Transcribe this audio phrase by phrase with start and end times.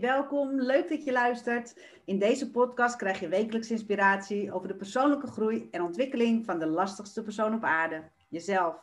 [0.00, 0.60] Welkom.
[0.60, 1.80] Leuk dat je luistert.
[2.04, 6.66] In deze podcast krijg je wekelijks inspiratie over de persoonlijke groei en ontwikkeling van de
[6.66, 8.76] lastigste persoon op aarde, jezelf.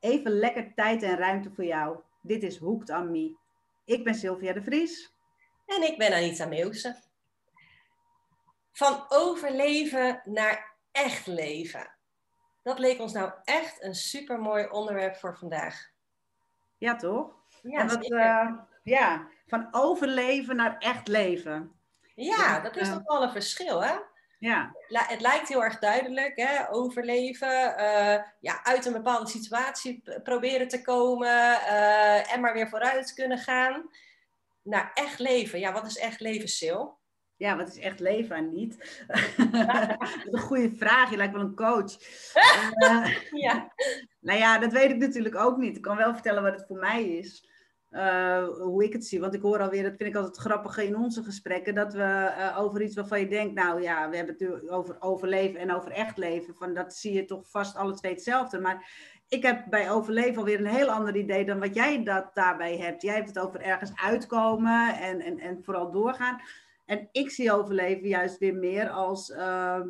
[0.00, 1.98] Even lekker tijd en ruimte voor jou.
[2.20, 3.34] Dit is Hooked on Me.
[3.84, 5.14] Ik ben Sylvia de Vries.
[5.66, 6.96] En ik ben Anita Meeuwse.
[8.72, 11.90] Van overleven naar echt leven.
[12.62, 15.90] Dat leek ons nou echt een supermooi onderwerp voor vandaag.
[16.78, 17.34] Ja, toch?
[17.62, 18.50] Ja, en wat, uh,
[18.82, 21.72] ja, van overleven naar echt leven.
[22.14, 23.94] Ja, dat is toch wel een verschil, hè?
[24.38, 24.74] Ja.
[24.88, 26.70] Het lijkt heel erg duidelijk, hè?
[26.70, 33.14] overleven, uh, ja, uit een bepaalde situatie proberen te komen uh, en maar weer vooruit
[33.14, 33.90] kunnen gaan.
[34.62, 35.58] Naar echt leven.
[35.58, 36.82] Ja, wat is echt leven, Sil?
[37.36, 39.04] Ja, wat is echt leven en niet?
[39.52, 41.10] dat is een goede vraag.
[41.10, 41.96] Je lijkt wel een coach.
[42.74, 43.72] uh, ja.
[44.20, 45.76] Nou ja, dat weet ik natuurlijk ook niet.
[45.76, 47.48] Ik kan wel vertellen wat het voor mij is.
[47.96, 49.20] Uh, hoe ik het zie.
[49.20, 52.58] Want ik hoor alweer, dat vind ik altijd grappig in onze gesprekken, dat we uh,
[52.60, 56.16] over iets waarvan je denkt, nou ja, we hebben het over overleven en over echt
[56.16, 56.54] leven.
[56.54, 58.58] Van dat zie je toch vast alle twee hetzelfde.
[58.60, 58.90] Maar
[59.28, 63.02] ik heb bij overleven alweer een heel ander idee dan wat jij dat daarbij hebt.
[63.02, 66.40] Jij hebt het over ergens uitkomen en, en, en vooral doorgaan.
[66.84, 69.80] En ik zie overleven juist weer meer als uh,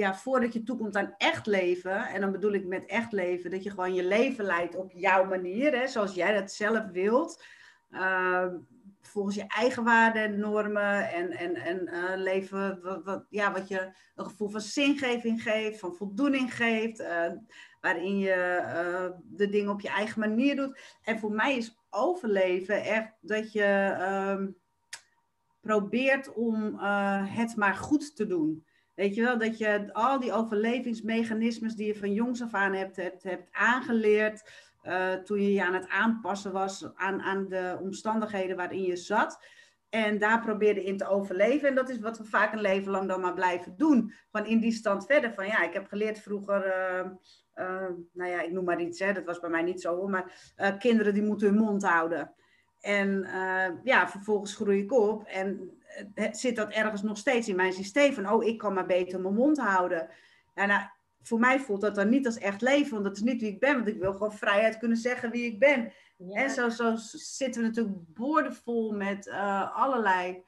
[0.00, 3.62] ja, voordat je toekomt aan echt leven, en dan bedoel ik met echt leven, dat
[3.62, 7.44] je gewoon je leven leidt op jouw manier, hè, zoals jij dat zelf wilt.
[7.90, 8.46] Uh,
[9.00, 13.68] volgens je eigen waarden en normen en, en, en uh, leven wat, wat, ja, wat
[13.68, 17.32] je een gevoel van zingeving geeft, van voldoening geeft, uh,
[17.80, 20.80] waarin je uh, de dingen op je eigen manier doet.
[21.02, 24.48] En voor mij is overleven echt dat je ehm,
[25.60, 26.78] probeert om
[27.24, 28.64] het maar goed te doen.
[29.00, 32.96] Weet je wel, dat je al die overlevingsmechanismes die je van jongs af aan hebt,
[32.96, 34.50] hebt, hebt aangeleerd,
[34.82, 39.44] uh, toen je je aan het aanpassen was aan, aan de omstandigheden waarin je zat.
[39.88, 41.68] En daar probeerde in te overleven.
[41.68, 44.12] En dat is wat we vaak een leven lang dan maar blijven doen.
[44.30, 45.32] Van in die stand verder.
[45.32, 47.10] Van ja, ik heb geleerd vroeger, uh,
[47.54, 50.52] uh, nou ja, ik noem maar iets, hè, dat was bij mij niet zo maar
[50.78, 52.34] kinderen die moeten hun mond houden.
[52.80, 53.28] En
[53.82, 55.79] ja, vervolgens groei ik op en
[56.30, 59.34] zit dat ergens nog steeds in mijn systeem van, oh, ik kan maar beter mijn
[59.34, 60.08] mond houden.
[60.54, 60.82] Ja, nou,
[61.22, 63.60] voor mij voelt dat dan niet als echt leven, want dat is niet wie ik
[63.60, 65.92] ben, want ik wil gewoon vrijheid kunnen zeggen wie ik ben.
[66.32, 70.44] En zo, zo zitten we natuurlijk boordevol met uh, allerlei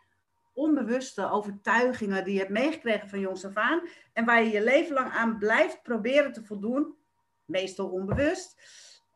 [0.55, 3.89] onbewuste overtuigingen die je hebt meegekregen van jongs af aan.
[4.13, 6.95] En waar je je leven lang aan blijft proberen te voldoen,
[7.45, 8.57] meestal onbewust,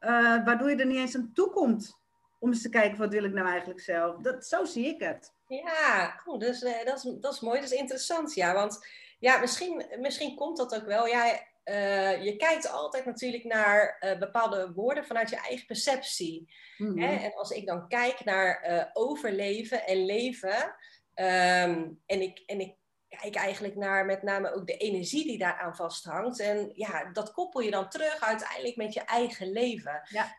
[0.00, 2.00] uh, waardoor je er niet eens aan toe komt
[2.38, 4.20] om eens te kijken wat wil ik nou eigenlijk zelf.
[4.20, 5.34] Dat, zo zie ik het.
[5.46, 8.34] Ja, dus, uh, dat, is, dat is mooi, dat is interessant.
[8.34, 8.86] Ja, want
[9.18, 11.06] ja, misschien, misschien komt dat ook wel.
[11.06, 16.54] Ja, uh, je kijkt altijd natuurlijk naar uh, bepaalde woorden vanuit je eigen perceptie.
[16.76, 17.16] Hè?
[17.16, 20.76] En als ik dan kijk naar overleven en leven,
[21.14, 22.74] um, en, ik, en ik
[23.08, 26.40] kijk eigenlijk naar met name ook de energie die daaraan vasthangt.
[26.40, 30.02] En ja, dat koppel je dan terug uiteindelijk met je eigen leven.
[30.08, 30.38] Ja.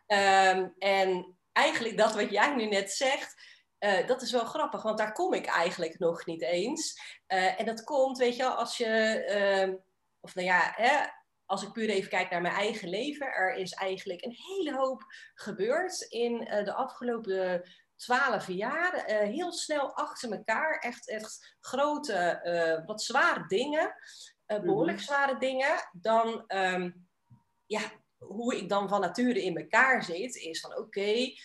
[0.56, 4.98] Um, en eigenlijk dat wat jij nu net zegt, uh, dat is wel grappig, want
[4.98, 7.00] daar kom ik eigenlijk nog niet eens.
[7.28, 9.74] Uh, en dat komt, weet je wel, als je, uh,
[10.20, 11.06] of nou ja, hè,
[11.44, 15.02] als ik puur even kijk naar mijn eigen leven, er is eigenlijk een hele hoop
[15.34, 19.04] gebeurd in de afgelopen twaalf jaar.
[19.06, 23.94] heel snel achter elkaar, echt, echt grote, wat zware dingen,
[24.46, 25.06] behoorlijk mhm.
[25.06, 25.88] zware dingen.
[25.92, 27.08] Dan, um,
[27.66, 27.80] ja,
[28.18, 31.36] hoe ik dan van nature in elkaar zit, is van oké, okay,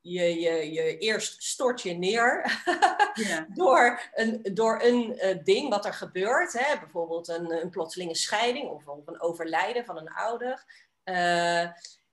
[0.00, 2.62] je, je, je eerst stort je neer
[3.54, 6.52] door een, door een uh, ding wat er gebeurt.
[6.52, 6.78] Hè?
[6.78, 10.64] Bijvoorbeeld een, een plotselinge scheiding of, of een overlijden van een ouder.
[11.04, 11.62] Uh,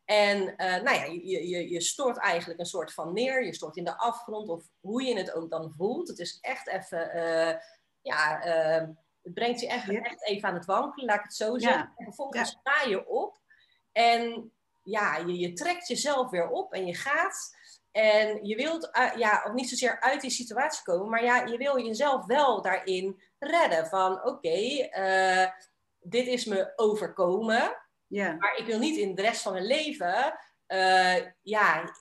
[0.05, 3.45] en uh, nou ja, je, je, je stort eigenlijk een soort van neer.
[3.45, 6.07] Je stort in de afgrond of hoe je het ook dan voelt.
[6.07, 7.11] Het is echt even,
[8.01, 8.39] ja,
[9.21, 11.93] het brengt je echt, echt even aan het wankelen, laat ik het zo zeggen.
[11.95, 12.59] En vervolgens ja.
[12.59, 13.39] sta je op
[13.91, 14.51] en
[14.83, 17.54] ja, je, je trekt jezelf weer op en je gaat.
[17.95, 21.57] En je wilt uh, ja, ook niet zozeer uit die situatie komen, maar ja, je
[21.57, 23.87] wil jezelf wel daarin redden.
[23.87, 25.49] Van oké, okay, uh,
[25.99, 27.77] dit is me overkomen,
[28.07, 28.39] yeah.
[28.39, 31.93] maar ik wil niet in de rest van mijn leven, uh, ja,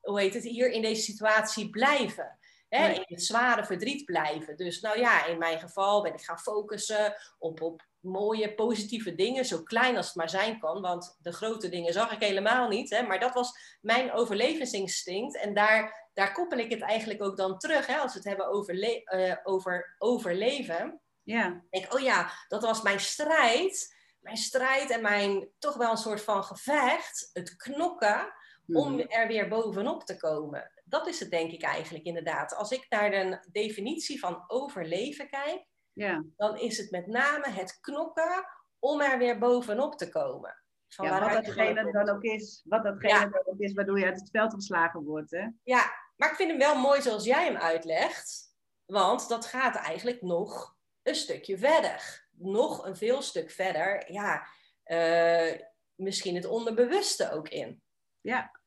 [0.00, 2.38] hoe heet het, hier in deze situatie blijven.
[2.76, 4.56] Hè, in het zware verdriet blijven.
[4.56, 9.44] Dus nou ja, in mijn geval ben ik gaan focussen op, op mooie, positieve dingen,
[9.44, 10.80] zo klein als het maar zijn kan.
[10.80, 12.90] Want de grote dingen zag ik helemaal niet.
[12.90, 13.02] Hè?
[13.02, 15.36] Maar dat was mijn overlevingsinstinct.
[15.36, 17.96] En daar, daar koppel ik het eigenlijk ook dan terug, hè?
[17.96, 18.74] als we het hebben over,
[19.14, 21.00] uh, over overleven.
[21.22, 21.62] Ja.
[21.70, 23.96] Denk, oh ja, dat was mijn strijd.
[24.20, 27.30] Mijn strijd en mijn toch wel een soort van gevecht.
[27.32, 28.32] Het knokken
[28.72, 29.08] om mhm.
[29.08, 30.70] er weer bovenop te komen.
[30.84, 32.54] Dat is het denk ik eigenlijk inderdaad.
[32.54, 36.24] Als ik naar de definitie van overleven kijk, ja.
[36.36, 38.46] dan is het met name het knokken
[38.78, 40.56] om er weer bovenop te komen.
[40.88, 43.28] Van ja, wat datgene dan ook is, wat datgene ja.
[43.28, 45.30] dan ook is waardoor je uit het veld geslagen wordt.
[45.30, 45.48] Hè?
[45.62, 48.50] Ja, maar ik vind hem wel mooi zoals jij hem uitlegt.
[48.84, 52.28] Want dat gaat eigenlijk nog een stukje verder.
[52.30, 54.12] Nog een veel stuk verder.
[54.12, 54.46] Ja,
[54.84, 55.60] uh,
[55.94, 57.82] misschien het onderbewuste ook in.
[58.20, 58.60] Ja,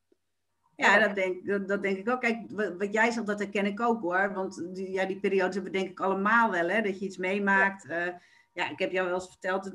[0.76, 2.20] ja, dat denk, dat, dat, denk ik ook.
[2.20, 2.38] Kijk,
[2.78, 4.32] wat, jij zegt, dat herken ik ook hoor.
[4.34, 6.82] Want die, ja, die periodes hebben we denk ik allemaal wel, hè.
[6.82, 7.86] Dat je iets meemaakt.
[7.88, 8.12] Ja, uh,
[8.52, 9.72] ja ik heb jou wel eens verteld,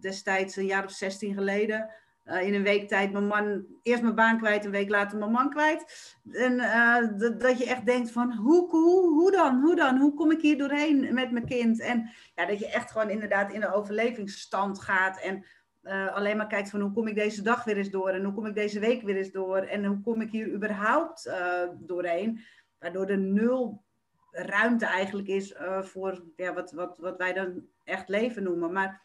[0.00, 1.90] destijds een jaar of 16 geleden...
[2.24, 5.30] Uh, in een week tijd mijn man, eerst mijn baan kwijt, een week later mijn
[5.30, 6.14] man kwijt.
[6.32, 10.30] En uh, dat je echt denkt van, hoe, hoe, hoe dan, hoe dan, hoe kom
[10.30, 11.80] ik hier doorheen met mijn kind?
[11.80, 15.44] En ja, dat je echt gewoon inderdaad in de overlevingsstand gaat en
[15.82, 18.34] uh, alleen maar kijkt van hoe kom ik deze dag weer eens door en hoe
[18.34, 22.40] kom ik deze week weer eens door en hoe kom ik hier überhaupt uh, doorheen.
[22.78, 23.84] Waardoor er nul
[24.30, 28.72] ruimte eigenlijk is uh, voor ja, wat, wat, wat wij dan echt leven noemen.
[28.72, 29.02] Maar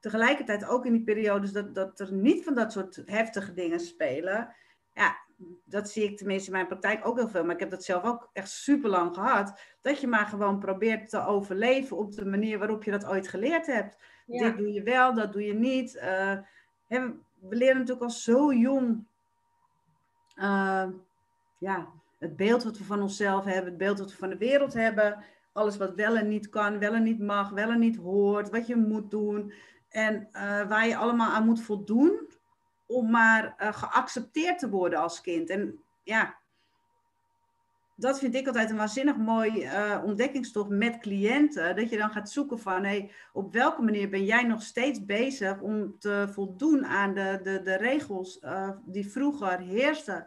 [0.00, 4.54] tegelijkertijd ook in die periodes dat, dat er niet van dat soort heftige dingen spelen.
[4.92, 5.16] Ja,
[5.64, 7.44] dat zie ik tenminste in mijn praktijk ook heel veel.
[7.44, 9.60] Maar ik heb dat zelf ook echt super lang gehad.
[9.80, 13.66] Dat je maar gewoon probeert te overleven op de manier waarop je dat ooit geleerd
[13.66, 13.96] hebt.
[14.26, 15.94] Dit doe je wel, dat doe je niet.
[15.94, 16.38] Uh,
[17.48, 19.06] we leren natuurlijk al zo jong
[20.36, 20.86] uh,
[21.58, 21.88] ja,
[22.18, 25.24] het beeld wat we van onszelf hebben, het beeld wat we van de wereld hebben.
[25.52, 28.66] Alles wat wel en niet kan, wel en niet mag, wel en niet hoort, wat
[28.66, 29.52] je moet doen.
[29.88, 32.28] En uh, waar je allemaal aan moet voldoen
[32.86, 35.50] om maar geaccepteerd te worden als kind.
[35.50, 36.38] En ja,
[37.96, 41.76] dat vind ik altijd een waanzinnig mooi uh, ontdekkingstocht met cliënten.
[41.76, 45.60] Dat je dan gaat zoeken van hey, op welke manier ben jij nog steeds bezig
[45.60, 50.26] om te voldoen aan de, de, de regels uh, die vroeger heersten.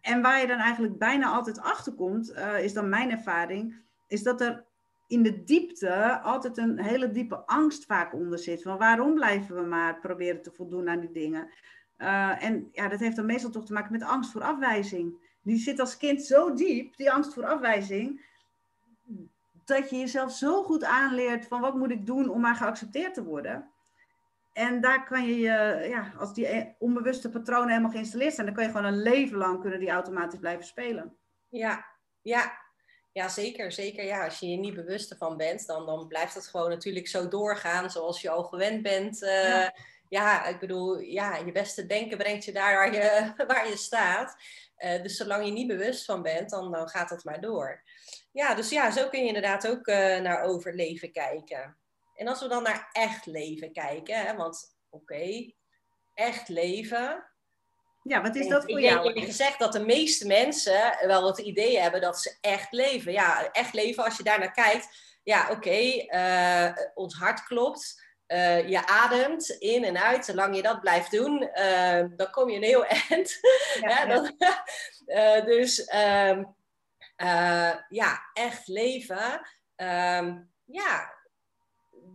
[0.00, 4.22] En waar je dan eigenlijk bijna altijd achter komt, uh, is dan mijn ervaring, is
[4.22, 4.64] dat er
[5.06, 8.62] in de diepte altijd een hele diepe angst vaak onder zit.
[8.62, 11.48] Van waarom blijven we maar proberen te voldoen aan die dingen?
[12.38, 15.80] en ja, dat heeft dan meestal toch te maken met angst voor afwijzing die zit
[15.80, 18.20] als kind zo diep, die angst voor afwijzing,
[19.64, 23.24] dat je jezelf zo goed aanleert van wat moet ik doen om maar geaccepteerd te
[23.24, 23.70] worden.
[24.52, 25.34] En daar kan je,
[25.88, 29.60] ja, als die onbewuste patronen helemaal geïnstalleerd zijn, dan kan je gewoon een leven lang
[29.60, 31.16] kunnen die automatisch blijven spelen.
[31.48, 31.86] Ja,
[32.22, 32.62] ja.
[33.12, 33.72] Ja, zeker.
[33.72, 34.04] Zeker.
[34.04, 37.28] Ja, als je je niet bewust ervan bent, dan, dan blijft het gewoon natuurlijk zo
[37.28, 39.22] doorgaan zoals je al gewend bent.
[39.22, 39.74] Uh, ja.
[40.08, 40.44] Ja.
[40.44, 44.36] ik bedoel, ja, je beste denken brengt je daar waar je, waar je staat.
[44.78, 47.82] Uh, dus zolang je niet bewust van bent, dan, dan gaat dat maar door.
[48.32, 51.76] Ja, dus ja, zo kun je inderdaad ook uh, naar overleven kijken.
[52.14, 55.54] En als we dan naar echt leven kijken, hè, want oké, okay,
[56.14, 57.24] echt leven.
[58.02, 59.08] Ja, wat is dat voor ik jou?
[59.08, 63.12] Ik heb gezegd dat de meeste mensen wel het idee hebben dat ze echt leven.
[63.12, 64.88] Ja, echt leven, als je daar naar kijkt.
[65.22, 68.03] Ja, oké, okay, uh, eh, ons hart klopt.
[68.28, 72.56] Uh, je ademt in en uit, zolang je dat blijft doen, uh, dan kom je
[72.56, 73.38] een heel eind.
[73.80, 74.06] Ja,
[74.38, 74.64] ja,
[75.06, 76.56] uh, dus um,
[77.88, 79.40] ja, echt leven.
[79.76, 81.12] Um, ja,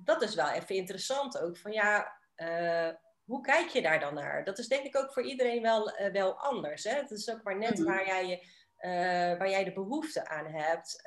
[0.03, 1.57] dat is wel even interessant ook.
[1.57, 2.17] Van ja,
[3.25, 4.43] hoe kijk je daar dan naar?
[4.43, 6.83] Dat is denk ik ook voor iedereen wel, wel anders.
[6.83, 6.95] Hè?
[6.95, 7.95] Het is ook maar net mm -hmm.
[7.95, 8.45] waar, jij je,
[9.37, 11.01] waar jij de behoefte aan hebt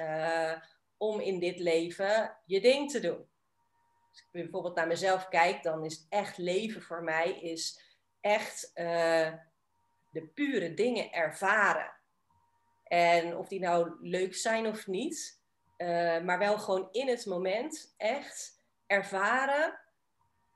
[0.97, 3.31] om in dit leven je ding te doen.
[4.13, 7.81] Als ik bijvoorbeeld naar mezelf kijk, dan is echt leven voor mij is
[8.21, 9.33] echt uh,
[10.11, 11.93] de pure dingen ervaren.
[12.85, 15.41] En of die nou leuk zijn of niet,
[15.79, 19.81] uh, maar wel gewoon in het moment echt ervaren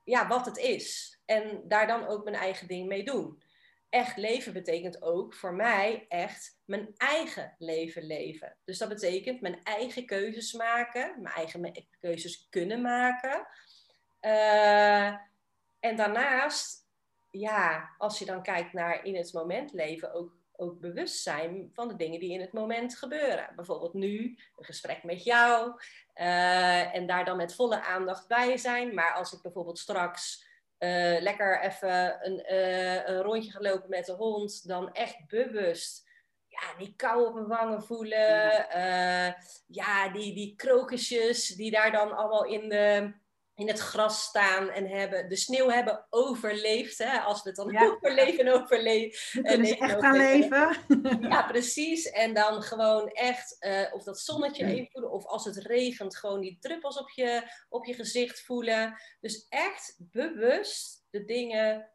[0.06, 1.18] ja, wat het is.
[1.24, 3.42] En daar dan ook mijn eigen ding mee doen.
[3.88, 8.56] Echt leven betekent ook voor mij echt mijn eigen leven leven.
[8.64, 13.46] Dus dat betekent mijn eigen keuzes maken, mijn eigen keuzes kunnen maken.
[14.20, 15.06] Uh,
[15.80, 16.86] en daarnaast,
[17.30, 21.88] ja, als je dan kijkt naar in het moment leven, ook, ook bewust zijn van
[21.88, 23.52] de dingen die in het moment gebeuren.
[23.56, 25.80] Bijvoorbeeld nu, een gesprek met jou.
[26.14, 28.94] Uh, en daar dan met volle aandacht bij zijn.
[28.94, 30.45] Maar als ik bijvoorbeeld straks
[30.78, 36.04] uh, lekker even een, uh, een rondje ga lopen met de hond, dan echt bewust
[36.60, 38.66] ja, die kou op mijn wangen voelen.
[38.76, 39.32] Uh,
[39.66, 43.12] ja, die, die krokusjes die daar dan allemaal in, de,
[43.56, 46.98] in het gras staan en hebben, de sneeuw hebben overleefd.
[46.98, 47.86] Hè, als we het dan ja.
[47.86, 49.42] overleven overleven.
[49.42, 50.76] Kunnen ze echt gaan leven.
[51.30, 52.10] ja, precies.
[52.10, 56.40] En dan gewoon echt, uh, of dat zonnetje even voelen, of als het regent, gewoon
[56.40, 59.00] die druppels op je, op je gezicht voelen.
[59.20, 61.90] Dus echt bewust de dingen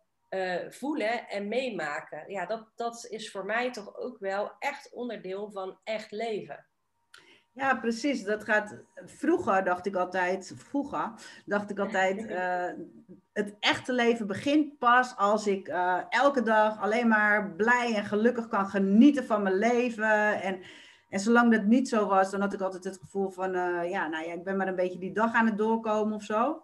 [0.70, 2.32] voelen en meemaken.
[2.32, 6.71] Ja, dat, dat is voor mij toch ook wel echt onderdeel van echt leven.
[7.54, 8.24] Ja, precies.
[8.24, 8.76] Dat gaat.
[9.06, 11.12] Vroeger dacht ik altijd, vroeger
[11.46, 12.86] dacht ik altijd, uh,
[13.44, 18.48] het echte leven begint pas als ik uh, elke dag alleen maar blij en gelukkig
[18.48, 20.42] kan genieten van mijn leven.
[20.42, 20.60] En,
[21.10, 24.08] en zolang dat niet zo was, dan had ik altijd het gevoel van, uh, ja,
[24.08, 26.64] nou ja, ik ben maar een beetje die dag aan het doorkomen of zo.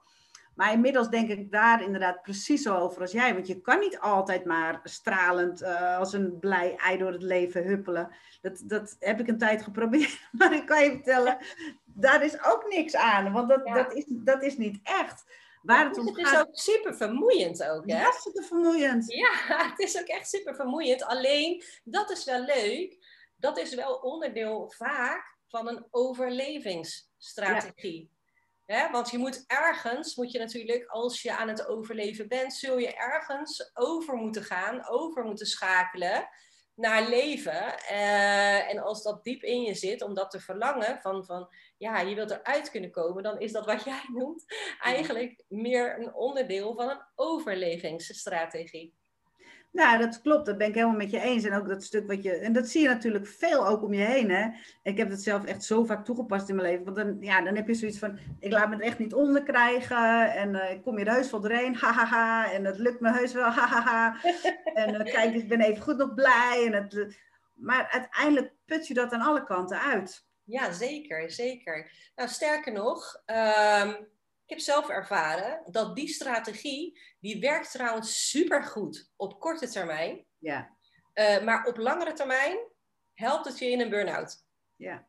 [0.58, 3.34] Maar inmiddels denk ik daar inderdaad precies zo over als jij.
[3.34, 7.64] Want je kan niet altijd maar stralend uh, als een blij ei door het leven
[7.64, 8.16] huppelen.
[8.42, 10.20] Dat, dat heb ik een tijd geprobeerd.
[10.38, 11.38] Maar ik kan je vertellen,
[11.86, 13.32] daar is ook niks aan.
[13.32, 15.24] Want dat, dat, is, dat is niet echt.
[15.62, 18.00] Waar het, het is ook super vermoeiend ook, hè?
[18.00, 19.14] Ja, super vermoeiend.
[19.14, 19.32] Ja,
[19.70, 21.04] het is ook echt super vermoeiend.
[21.04, 22.98] Alleen, dat is wel leuk.
[23.36, 28.02] Dat is wel onderdeel vaak van een overlevingsstrategie.
[28.02, 28.16] Ja.
[28.68, 32.94] Want je moet ergens, moet je natuurlijk, als je aan het overleven bent, zul je
[32.94, 36.30] ergens over moeten gaan, over moeten schakelen
[36.76, 37.76] naar leven.
[37.92, 42.00] Uh, en als dat diep in je zit, om dat te verlangen, van, van ja,
[42.00, 44.46] je wilt eruit kunnen komen, dan is dat wat jij noemt
[44.82, 48.96] eigenlijk meer een onderdeel van een overlevingsstrategie.
[49.72, 50.46] Nou, dat klopt.
[50.46, 51.44] Dat ben ik helemaal met je eens.
[51.44, 52.32] En ook dat stuk wat je.
[52.32, 54.30] En dat zie je natuurlijk veel ook om je heen.
[54.30, 54.50] Hè?
[54.84, 56.86] Ik heb het zelf echt zo vaak toegepast in mijn leven.
[56.86, 59.44] Want dan, ja, dan heb je zoiets van: ik laat me er echt niet onder
[59.44, 60.34] krijgen.
[60.34, 61.76] En uh, ik kom je er heus wel doorheen.
[61.76, 62.52] Hahaha.
[62.52, 63.50] En het lukt me heus wel.
[63.50, 64.18] Hahaha.
[64.74, 66.64] en uh, kijk, ik ben even goed nog blij.
[66.66, 67.18] En het,
[67.54, 70.26] maar uiteindelijk put je dat aan alle kanten uit.
[70.44, 71.92] Ja, zeker, zeker.
[72.16, 74.08] Nou, sterker nog, um,
[74.48, 80.26] ik heb zelf ervaren dat die strategie, die werkt trouwens supergoed op korte termijn.
[80.38, 80.78] Ja.
[81.14, 82.58] Uh, maar op langere termijn
[83.14, 84.46] helpt het je in een burn-out.
[84.76, 85.08] Ja.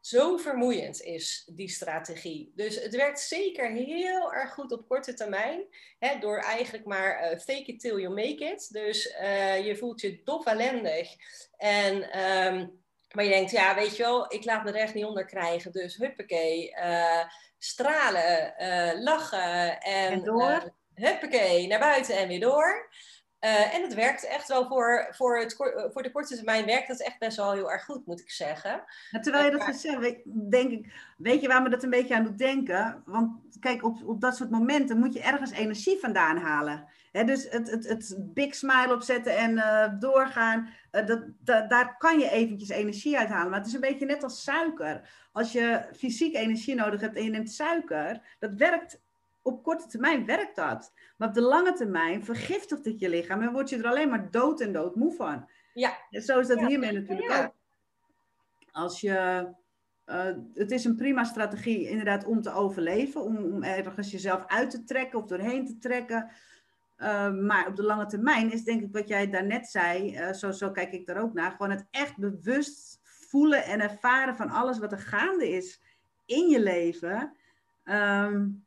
[0.00, 2.52] Zo vermoeiend is die strategie.
[2.54, 5.66] Dus het werkt zeker heel erg goed op korte termijn.
[5.98, 8.68] Hè, door eigenlijk maar uh, fake it till you make it.
[8.70, 11.08] Dus uh, je voelt je dof ellendig.
[11.56, 12.82] En um,
[13.14, 15.72] maar je denkt, ja, weet je wel, ik laat me er echt niet onder krijgen.
[15.72, 17.24] Dus huppakee, uh,
[17.64, 20.50] stralen, uh, lachen en, en door.
[20.50, 22.90] Uh, huppakee, naar buiten en weer door.
[23.38, 25.54] en het werkt echt wel voor, voor, het,
[25.92, 28.84] voor de korte termijn werkt het echt best wel heel erg goed, moet ik zeggen.
[29.20, 30.16] terwijl je dat gezegd
[30.50, 33.02] denk ik, weet je waar me dat een beetje aan doet denken?
[33.06, 37.70] Want kijk, op, op dat soort momenten moet je ergens energie vandaan halen dus het,
[37.70, 42.68] het, het big smile opzetten en uh, doorgaan, uh, dat, dat, daar kan je eventjes
[42.68, 43.50] energie uit halen.
[43.50, 45.10] Maar het is een beetje net als suiker.
[45.32, 49.00] Als je fysiek energie nodig hebt en je neemt suiker, dat werkt
[49.42, 50.92] op korte termijn werkt dat.
[51.16, 54.30] Maar op de lange termijn vergiftigt het je lichaam en word je er alleen maar
[54.30, 55.48] dood en dood moe van.
[55.74, 55.98] Ja.
[56.10, 57.44] En zo is dat hiermee natuurlijk ja.
[57.44, 57.52] ook.
[58.70, 59.46] Als je,
[60.06, 64.70] uh, het is een prima strategie inderdaad om te overleven, om, om ergens jezelf uit
[64.70, 66.30] te trekken of doorheen te trekken.
[66.98, 70.50] Uh, maar op de lange termijn is denk ik wat jij daarnet zei, uh, zo,
[70.50, 74.78] zo kijk ik daar ook naar, gewoon het echt bewust voelen en ervaren van alles
[74.78, 75.80] wat er gaande is
[76.26, 77.36] in je leven.
[77.84, 78.64] Um,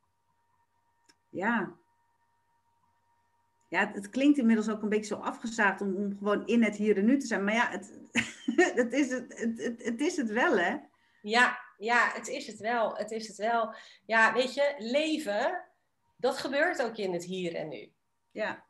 [1.30, 1.74] ja.
[3.70, 6.98] Ja, het, klinkt inmiddels ook een beetje zo afgezaagd om, om, gewoon in het hier
[6.98, 7.44] en nu te zijn.
[7.44, 8.00] Maar ja, het,
[8.82, 10.78] het, is, het, het, het is het wel, hè?
[11.22, 12.98] Ja, ja, het is het wel.
[12.98, 13.76] Het is het wel.
[14.06, 15.64] Ja, weet je, leven,
[16.16, 17.92] dat gebeurt ook in het hier en nu.
[18.36, 18.66] Ja.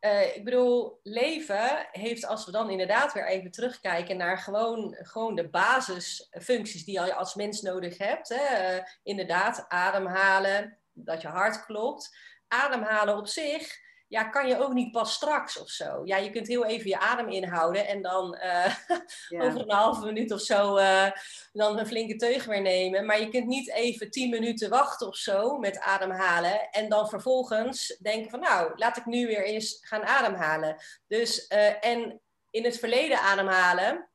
[0.00, 5.34] Uh, ik bedoel, leven heeft, als we dan inderdaad weer even terugkijken naar gewoon, gewoon
[5.34, 8.28] de basisfuncties die je als mens nodig hebt.
[8.28, 8.76] Hè?
[8.76, 12.16] Uh, inderdaad, ademhalen, dat je hart klopt.
[12.48, 13.78] Ademhalen op zich
[14.10, 16.00] ja, kan je ook niet pas straks of zo.
[16.04, 18.74] Ja, je kunt heel even je adem inhouden en dan uh,
[19.28, 19.42] ja.
[19.42, 21.10] over een halve minuut of zo uh,
[21.52, 23.06] dan een flinke teug weer nemen.
[23.06, 27.96] Maar je kunt niet even tien minuten wachten of zo met ademhalen en dan vervolgens
[28.02, 30.76] denken van nou, laat ik nu weer eens gaan ademhalen.
[31.06, 34.10] Dus, uh, en in het verleden ademhalen,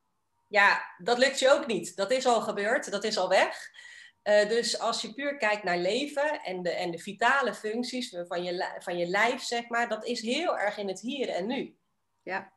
[0.46, 1.96] ja, dat lukt je ook niet.
[1.96, 3.70] Dat is al gebeurd, dat is al weg.
[4.28, 8.42] Uh, dus als je puur kijkt naar leven en de, en de vitale functies van
[8.42, 11.76] je, van je lijf, zeg maar, dat is heel erg in het hier en nu.
[12.22, 12.52] Ja.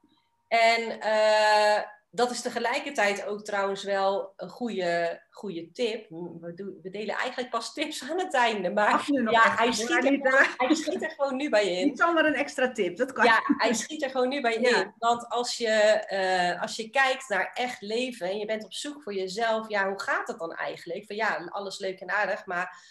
[0.47, 6.09] En uh, dat is tegelijkertijd ook trouwens wel een goede, goede tip.
[6.09, 8.71] We, doen, we delen eigenlijk pas tips aan het einde.
[8.71, 11.87] Maar ja, hij schiet, er gewoon, hij schiet er gewoon nu bij in.
[11.87, 13.25] Niet zomaar een extra tip, dat kan.
[13.25, 14.81] Ja, hij schiet er gewoon nu bij ja.
[14.81, 14.93] in.
[14.97, 16.05] Want als je,
[16.53, 19.87] uh, als je kijkt naar echt leven en je bent op zoek voor jezelf, ja,
[19.87, 21.05] hoe gaat het dan eigenlijk?
[21.05, 22.83] Van ja, alles leuk en aardig, maar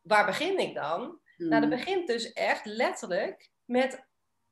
[0.00, 1.20] waar begin ik dan?
[1.36, 1.48] Hmm.
[1.48, 4.06] Nou, dat begint dus echt letterlijk met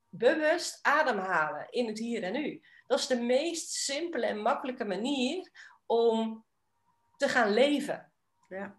[0.09, 2.61] bewust ademhalen in het hier en nu.
[2.87, 5.51] Dat is de meest simpele en makkelijke manier
[5.85, 6.45] om
[7.17, 8.11] te gaan leven.
[8.47, 8.77] Ja.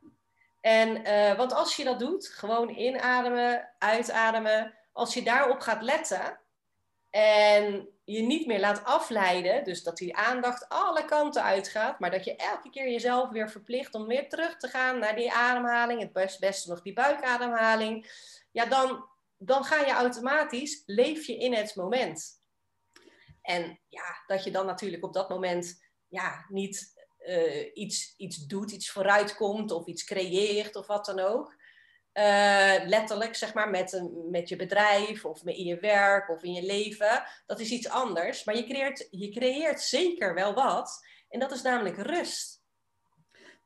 [0.60, 6.40] En, uh, want als je dat doet, gewoon inademen, uitademen, als je daarop gaat letten,
[7.10, 12.24] En je niet meer laat afleiden, dus dat die aandacht alle kanten uitgaat, maar dat
[12.24, 16.12] je elke keer jezelf weer verplicht om weer terug te gaan naar die ademhaling, het
[16.12, 18.06] best, beste nog die buikademhaling,
[18.52, 19.04] ja, dan,
[19.38, 22.40] dan ga je automatisch, leef je in het moment.
[23.46, 28.70] En ja, dat je dan natuurlijk op dat moment ja, niet uh, iets, iets doet,
[28.70, 31.54] iets vooruitkomt of iets creëert of wat dan ook.
[32.12, 36.62] Uh, letterlijk, zeg maar, met, met je bedrijf of in je werk of in je
[36.62, 37.24] leven.
[37.46, 38.44] Dat is iets anders.
[38.44, 41.06] Maar je creëert, je creëert zeker wel wat.
[41.28, 42.55] En dat is namelijk rust.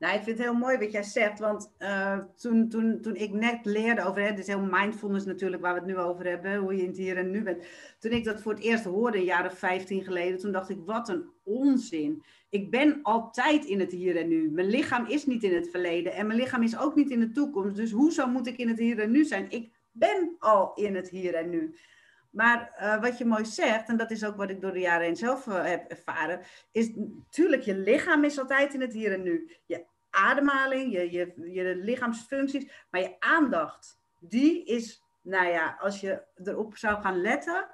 [0.00, 3.32] Nou, ik vind het heel mooi wat jij zegt, want uh, toen, toen, toen ik
[3.32, 6.76] net leerde over, het is heel mindfulness natuurlijk waar we het nu over hebben, hoe
[6.76, 7.64] je in het hier en nu bent.
[7.98, 10.78] Toen ik dat voor het eerst hoorde, een jaar of 15 geleden, toen dacht ik,
[10.84, 12.22] wat een onzin.
[12.48, 14.50] Ik ben altijd in het hier en nu.
[14.50, 17.30] Mijn lichaam is niet in het verleden en mijn lichaam is ook niet in de
[17.30, 17.76] toekomst.
[17.76, 19.50] Dus hoezo moet ik in het hier en nu zijn?
[19.50, 21.74] Ik ben al in het hier en nu.
[22.30, 25.04] Maar uh, wat je mooi zegt, en dat is ook wat ik door de jaren
[25.04, 26.40] heen zelf uh, heb ervaren,
[26.72, 29.50] is natuurlijk je lichaam is altijd in het hier en nu.
[29.66, 36.22] Je ademhaling, je, je, je lichaamsfuncties, maar je aandacht, die is, nou ja, als je
[36.44, 37.68] erop zou gaan letten,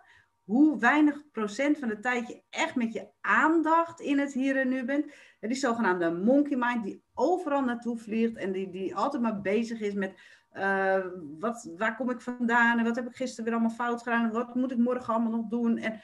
[0.44, 4.68] hoe weinig procent van de tijd je echt met je aandacht in het hier en
[4.68, 5.12] nu bent.
[5.40, 9.94] Die zogenaamde monkey mind, die overal naartoe vliegt en die, die altijd maar bezig is
[9.94, 10.14] met
[10.52, 11.04] uh,
[11.38, 14.32] wat, waar kom ik vandaan en wat heb ik gisteren weer allemaal fout gedaan en
[14.32, 15.78] wat moet ik morgen allemaal nog doen.
[15.78, 16.00] En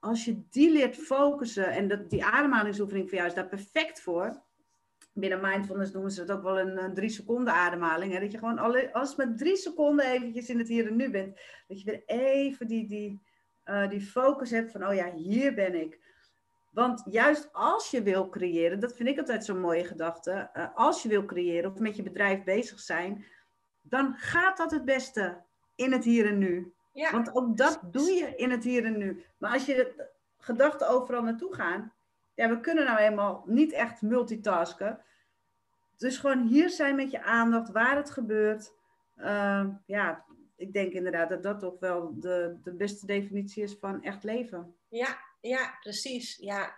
[0.00, 4.42] als je die leert focussen en dat, die ademhalingsoefening voor jou is daar perfect voor,
[5.14, 8.12] binnen mindfulness noemen ze het ook wel een, een drie seconden ademhaling.
[8.12, 8.20] Hè?
[8.20, 11.40] Dat je gewoon alle, als met drie seconden eventjes in het hier en nu bent.
[11.68, 13.22] Dat je weer even die, die,
[13.64, 16.02] uh, die focus hebt van, oh ja, hier ben ik.
[16.70, 20.50] Want juist als je wil creëren, dat vind ik altijd zo'n mooie gedachte.
[20.56, 23.24] Uh, als je wil creëren of met je bedrijf bezig zijn,
[23.82, 25.42] dan gaat dat het beste
[25.74, 26.72] in het hier en nu.
[26.92, 27.10] Ja.
[27.10, 29.24] Want ook dat doe je in het hier en nu.
[29.38, 31.92] Maar als je gedachten overal naartoe gaan,
[32.34, 35.00] ja, we kunnen nou eenmaal niet echt multitasken.
[35.96, 38.72] Dus gewoon hier zijn met je aandacht, waar het gebeurt.
[39.16, 40.24] Uh, ja,
[40.56, 44.76] ik denk inderdaad dat dat toch wel de, de beste definitie is van echt leven.
[44.88, 46.36] Ja, ja, precies.
[46.36, 46.74] Ja,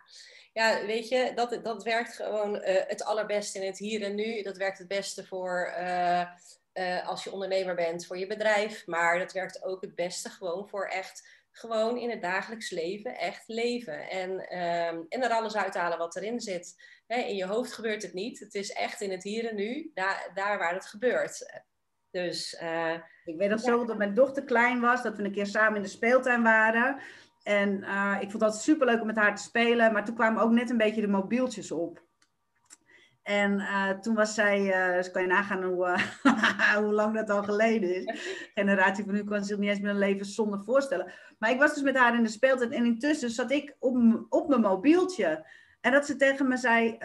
[0.53, 4.43] ja weet je, dat, dat werkt gewoon uh, het allerbeste in het hier en nu.
[4.43, 6.27] Dat werkt het beste voor uh,
[6.75, 8.87] uh, als je ondernemer bent, voor je bedrijf.
[8.87, 13.49] Maar dat werkt ook het beste gewoon voor echt gewoon in het dagelijks leven echt
[13.49, 14.09] leven.
[14.11, 16.75] En, um, en er alles uithalen wat erin zit.
[17.07, 18.39] in je hoofd gebeurt het niet.
[18.39, 21.65] Het is echt in het hier en nu, daar, daar waar het gebeurt.
[22.11, 25.47] Dus, uh, ik weet nog zo dat mijn dochter klein was, dat we een keer
[25.47, 27.01] samen in de speeltuin waren.
[27.43, 29.93] En uh, ik vond dat superleuk om met haar te spelen.
[29.93, 32.05] Maar toen kwamen ook net een beetje de mobieltjes op.
[33.27, 35.87] En uh, toen was zij, uh, dus kan je nagaan hoe,
[36.23, 38.05] uh, hoe lang dat al geleden is.
[38.05, 41.13] De generatie van nu kan zich niet eens meer een leven zonder voorstellen.
[41.39, 44.49] Maar ik was dus met haar in de speeltijd en intussen zat ik op, op
[44.49, 45.47] mijn mobieltje.
[45.81, 46.97] En dat ze tegen me zei,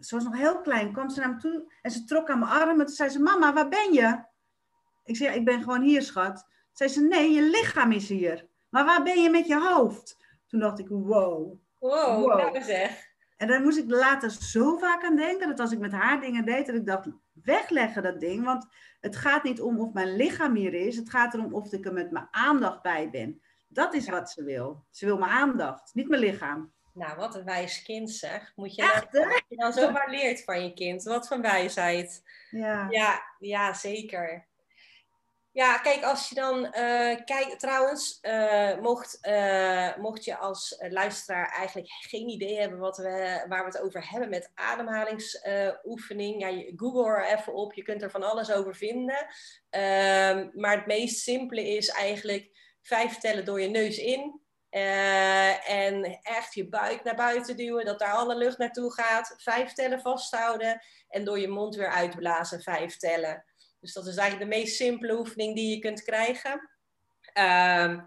[0.00, 2.50] ze was nog heel klein, kwam ze naar me toe en ze trok aan mijn
[2.50, 2.80] arm.
[2.80, 4.22] En toen zei ze, mama, waar ben je?
[5.04, 6.46] Ik zei, ik ben gewoon hier, schat.
[6.72, 8.46] Zei ze, nee, je lichaam is hier.
[8.68, 10.16] Maar waar ben je met je hoofd?
[10.46, 11.58] Toen dacht ik, wow.
[11.78, 12.38] Wow, wow.
[12.38, 13.07] nou zeg.
[13.38, 16.44] En daar moest ik later zo vaak aan denken, dat als ik met haar dingen
[16.44, 18.44] deed, dat ik dacht, wegleggen dat ding.
[18.44, 18.66] Want
[19.00, 21.92] het gaat niet om of mijn lichaam hier is, het gaat erom of ik er
[21.92, 23.42] met mijn aandacht bij ben.
[23.68, 24.84] Dat is wat ze wil.
[24.90, 26.72] Ze wil mijn aandacht, niet mijn lichaam.
[26.92, 28.52] Nou, wat een wijs kind zeg.
[28.56, 31.02] Moet je, Echt, dan, je dan zomaar leert van je kind.
[31.02, 32.22] Wat voor wijsheid.
[32.50, 34.47] Ja, ja, ja zeker.
[35.58, 41.52] Ja, kijk, als je dan uh, kijkt, trouwens, uh, mocht, uh, mocht je als luisteraar
[41.52, 47.06] eigenlijk geen idee hebben wat we, waar we het over hebben met ademhalingsoefening, ja, Google
[47.06, 49.26] er even op, je kunt er van alles over vinden.
[49.70, 52.50] Ehm, maar het meest simpele is eigenlijk
[52.82, 54.40] vijf tellen door je neus in.
[55.66, 59.34] en echt je buik naar buiten duwen, dat daar alle lucht naartoe gaat.
[59.36, 63.44] Vijf tellen vasthouden en door je mond weer uitblazen, vijf tellen.
[63.80, 66.70] Dus dat is eigenlijk de meest simpele oefening die je kunt krijgen.
[67.34, 67.98] Uh,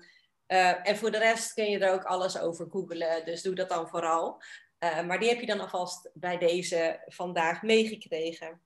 [0.47, 3.69] uh, en voor de rest kun je er ook alles over googelen, dus doe dat
[3.69, 4.41] dan vooral.
[4.79, 8.62] Uh, maar die heb je dan alvast bij deze vandaag meegekregen.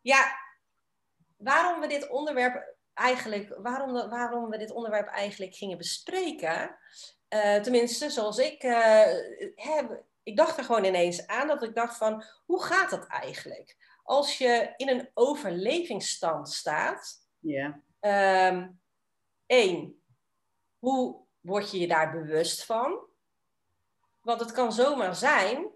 [0.00, 0.38] Ja,
[1.36, 6.76] waarom we dit onderwerp eigenlijk, waarom, waarom we dit onderwerp eigenlijk gingen bespreken,
[7.28, 8.64] uh, tenminste zoals ik
[10.26, 13.76] ik dacht er gewoon ineens aan dat ik dacht van, hoe gaat dat eigenlijk?
[14.06, 17.28] Als je in een overlevingsstand staat.
[17.38, 17.80] Ja.
[18.50, 18.80] Um,
[19.46, 20.02] één,
[20.78, 23.06] hoe word je je daar bewust van?
[24.20, 25.70] Want het kan zomaar zijn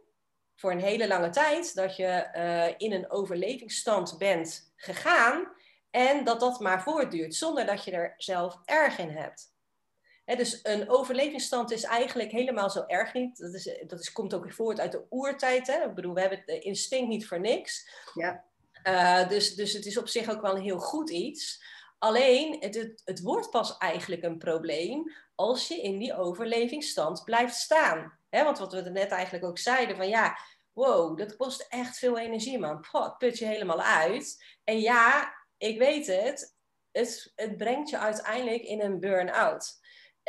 [0.55, 5.53] voor een hele lange tijd dat je uh, in een overlevingsstand bent gegaan
[5.90, 9.55] en dat dat maar voortduurt zonder dat je er zelf erg in hebt.
[10.37, 13.38] Dus een overlevingsstand is eigenlijk helemaal zo erg niet.
[13.38, 15.66] Dat, is, dat is, komt ook voort uit de oertijd.
[15.66, 15.85] Hè?
[15.85, 17.88] Ik bedoel, we hebben het instinct niet voor niks.
[18.14, 18.45] Ja.
[18.85, 21.62] Uh, dus, dus het is op zich ook wel een heel goed iets.
[21.99, 27.55] Alleen, het, het, het wordt pas eigenlijk een probleem als je in die overlevingsstand blijft
[27.55, 28.19] staan.
[28.29, 30.38] He, want wat we er net eigenlijk ook zeiden, van ja,
[30.73, 32.87] wow, dat kost echt veel energie, man.
[32.90, 34.45] Poh, het put je helemaal uit.
[34.64, 36.57] En ja, ik weet het,
[36.93, 39.80] het, het brengt je uiteindelijk in een burn-out.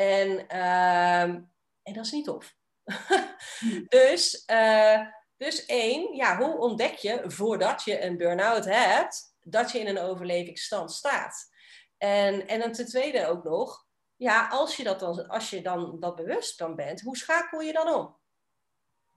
[0.01, 1.41] En, ehm,
[1.83, 2.55] en dat is niet tof.
[3.87, 5.01] dus, uh,
[5.37, 9.99] dus één, ja, hoe ontdek je voordat je een burn-out hebt, dat je in een
[9.99, 11.51] overlevingsstand staat?
[11.97, 13.85] En, en dan ten tweede ook nog,
[14.15, 17.73] ja, als je, dat dan, als je dan dat bewust van bent, hoe schakel je
[17.73, 18.17] dan om?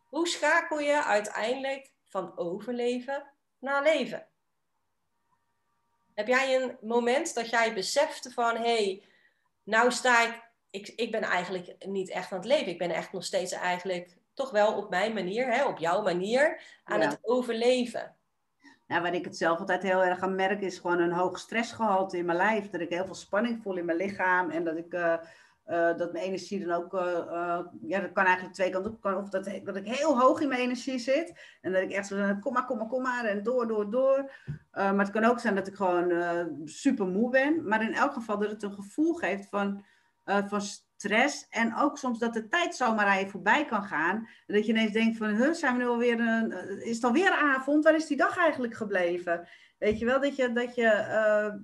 [0.05, 4.29] Hoe schakel je uiteindelijk van overleven naar leven?
[6.15, 9.05] Heb jij een moment dat jij besefte van, hé, hey,
[9.63, 10.44] nou sta ik,
[10.75, 12.73] ik, ik ben eigenlijk niet echt aan het leven.
[12.73, 16.61] Ik ben echt nog steeds eigenlijk toch wel op mijn manier, hè, op jouw manier,
[16.85, 18.15] aan het overleven.
[18.87, 22.17] Nou, waar ik het zelf altijd heel erg aan merk, is gewoon een hoog stressgehalte
[22.17, 22.71] in mijn lijf.
[22.71, 24.93] Dat ik heel veel spanning voel in mijn lichaam en dat ik...
[24.93, 25.17] Uh,
[25.97, 29.05] dat mijn energie dan ook, uh, ja, dat kan eigenlijk twee kanten op.
[29.05, 31.57] Of dat, dat ik heel hoog in mijn energie zit.
[31.61, 33.25] En dat ik echt zo, kom maar, kom maar, kom maar.
[33.25, 34.31] En door, door, door.
[34.73, 36.13] maar het kan ook zijn dat ik gewoon
[36.65, 37.69] super moe ben.
[37.69, 39.85] Maar in elk geval dat het een gevoel geeft van,
[40.25, 40.61] van
[41.05, 41.47] stress.
[41.51, 44.29] En ook soms dat de tijd zomaar aan je voorbij kan gaan.
[44.47, 47.05] En dat je ineens denkt van, huh, zijn we nu alweer een, eh, is het
[47.05, 47.85] alweer avond?
[47.85, 49.49] Waar is die dag eigenlijk gebleven?
[49.79, 51.55] Weet je wel, dat je, dat je, uh,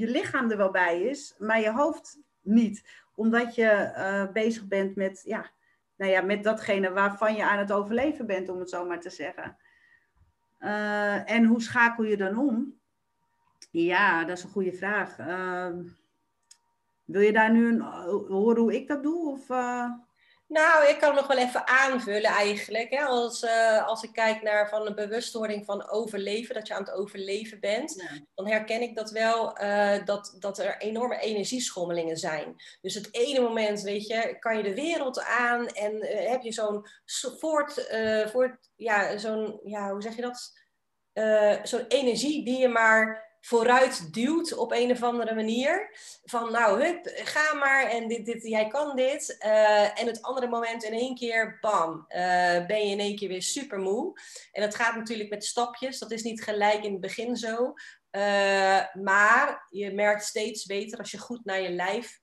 [0.00, 2.88] je lichaam er wel bij is, maar je hoofd niet.
[3.14, 5.50] Omdat je bezig bent met, ja,
[5.96, 9.10] nou ja, met datgene waarvan je aan het overleven bent, om het zo maar te
[9.10, 9.56] zeggen.
[11.24, 12.80] En hoe schakel je dan om?
[13.70, 15.16] Ja, dat is een goede vraag.
[17.08, 17.80] Wil je daar nu een,
[18.28, 19.30] horen hoe ik dat doe?
[19.30, 19.90] Of, uh...
[20.46, 22.90] Nou, ik kan nog wel even aanvullen eigenlijk.
[22.90, 23.04] Hè?
[23.04, 26.92] Als, uh, als ik kijk naar van een bewustwording van overleven, dat je aan het
[26.92, 32.54] overleven bent, dan herken ik dat wel, uh, dat, dat er enorme energieschommelingen zijn.
[32.80, 36.86] Dus het ene moment, weet je, kan je de wereld aan en heb je zo'n
[37.38, 37.88] voort,
[38.32, 40.66] voort, ja, zo'n, ja, hoe zeg je dat?
[41.62, 45.90] zo'n energie die je maar vooruit duwt op een of andere manier.
[46.24, 49.36] Van nou, hup, ga maar en dit, dit, jij kan dit.
[49.40, 53.28] Uh, en het andere moment in één keer, bam, uh, ben je in één keer
[53.28, 54.20] weer super moe.
[54.52, 55.98] En dat gaat natuurlijk met stapjes.
[55.98, 57.74] Dat is niet gelijk in het begin zo.
[58.10, 62.20] Uh, maar je merkt steeds beter als je goed naar je lijf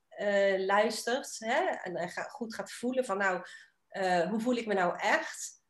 [0.58, 1.36] luistert.
[1.40, 1.60] Hè?
[1.60, 3.42] En goed gaat voelen van nou,
[4.30, 5.64] hoe voel ik me nou echt?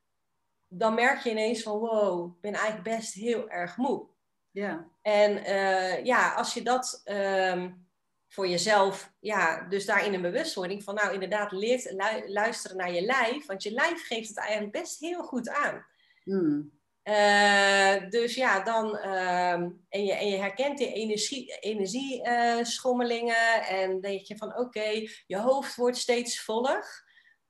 [0.68, 4.14] Dan merk je ineens van wow, ik ben eigenlijk best heel erg moe.
[4.56, 4.88] Ja.
[5.02, 7.88] En uh, ja, als je dat um,
[8.28, 13.02] voor jezelf, ja, dus daarin een bewustwording van, nou inderdaad, leert lu luisteren naar je
[13.02, 15.86] lijf, want je lijf geeft het eigenlijk best heel goed aan.
[16.24, 16.74] Mm.
[17.04, 19.52] Uh, dus ja, dan, uh,
[19.90, 25.10] en, je, en je herkent die energie, energieschommelingen uh, en denk je van, oké, okay,
[25.28, 27.05] je hoofd wordt steeds voller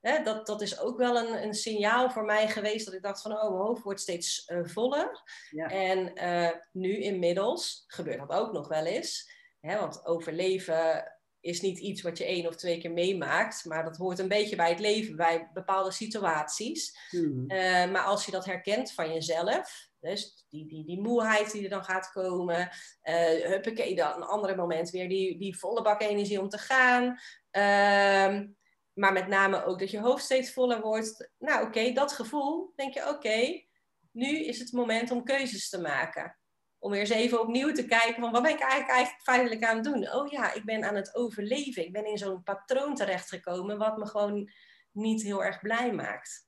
[0.07, 3.21] hè, dat, dat is ook wel een, een signaal voor mij geweest dat ik dacht
[3.21, 5.21] van, oh, mijn hoofd wordt steeds uh, voller.
[5.49, 5.67] Ja.
[5.67, 9.31] En uh, nu inmiddels gebeurt dat ook nog wel eens.
[9.59, 13.97] Hè, want overleven is niet iets wat je één of twee keer meemaakt, maar dat
[13.97, 16.97] hoort een beetje bij het leven, bij bepaalde situaties.
[17.09, 17.43] Hmm.
[17.47, 21.69] Uh, maar als je dat herkent van jezelf, dus die, die, die moeheid die er
[21.69, 22.69] dan gaat komen,
[23.03, 27.19] uh, huppakee, dan een andere moment weer die, die volle bak energie om te gaan.
[27.51, 28.47] Uh,
[28.95, 31.29] maar met name ook dat je hoofd steeds voller wordt.
[31.39, 33.63] Nou, oké, dat gevoel, denk je, oké,
[34.11, 36.37] nu is het moment om keuzes te maken.
[36.79, 39.75] Om weer eens even opnieuw te kijken van wat ben ik eigenlijk, eigenlijk feitelijk aan
[39.75, 40.13] het doen?
[40.13, 41.85] Oh ja, ik ben aan het overleven.
[41.85, 44.51] Ik ben in zo'n patroon terechtgekomen wat me gewoon
[44.91, 46.47] niet heel erg blij maakt.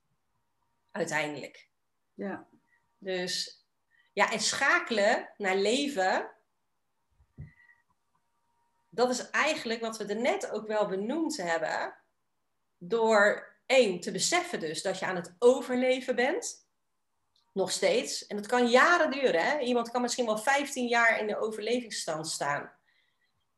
[0.92, 1.70] Uiteindelijk.
[2.14, 2.48] Ja.
[2.98, 3.66] Dus
[4.14, 6.32] ja, en schakelen naar leven.
[8.90, 11.96] Dat is eigenlijk wat we er net ook wel benoemd hebben
[12.78, 16.66] door één, te beseffen dus dat je aan het overleven bent.
[17.54, 18.28] Nog steeds.
[18.28, 19.42] En dat kan jaren duren.
[19.42, 19.60] Hè?
[19.60, 22.72] Iemand kan misschien wel 15 jaar in de overlevingsstand staan.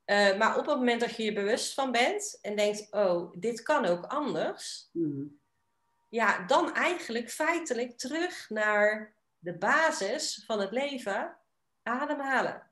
[0.05, 3.61] Uh, maar op het moment dat je je bewust van bent en denkt, oh, dit
[3.61, 4.89] kan ook anders.
[4.91, 5.39] Mm.
[6.09, 11.37] Ja, dan eigenlijk feitelijk terug naar de basis van het leven,
[11.83, 12.69] ademhalen.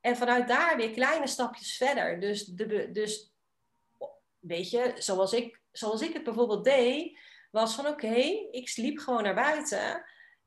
[0.00, 2.20] En vanuit daar weer kleine stapjes verder.
[2.20, 3.29] Dus, de, dus
[4.40, 7.18] weet je, zoals ik, zoals ik het bijvoorbeeld deed,
[7.50, 8.14] was van oké,
[8.50, 10.04] ik sliep gewoon naar buiten.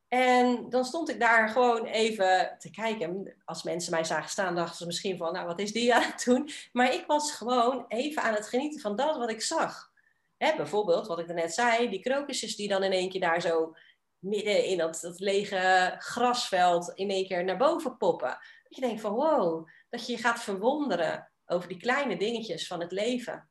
[0.08, 3.36] En dan stond ik daar gewoon even te kijken.
[3.46, 6.24] Als mensen mij zagen staan, dachten ze misschien van, nou, wat is die aan het
[6.26, 6.50] doen?
[6.72, 9.92] Maar ik was gewoon even aan het genieten van dat wat ik zag.
[10.38, 13.76] Hè, bijvoorbeeld, wat ik net zei, die krokusjes die dan in één keer daar zo
[14.20, 18.38] midden in dat, dat lege grasveld in één keer naar boven poppen.
[18.64, 22.80] Dat je denkt van, wow, dat je je gaat verwonderen over die kleine dingetjes van
[22.80, 23.50] het leven.